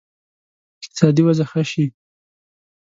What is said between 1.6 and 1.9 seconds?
شي.